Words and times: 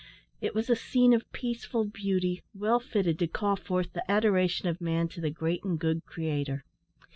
It 0.41 0.55
was 0.55 0.67
a 0.67 0.75
scene 0.75 1.13
of 1.13 1.31
peaceful 1.31 1.85
beauty, 1.85 2.41
well 2.55 2.79
fitted 2.79 3.19
to 3.19 3.27
call 3.27 3.55
forth 3.55 3.93
the 3.93 4.09
adoration 4.11 4.67
of 4.67 4.81
man 4.81 5.07
to 5.09 5.21
the 5.21 5.29
great 5.29 5.63
and 5.63 5.77
good 5.77 6.05
Creator. 6.07 6.63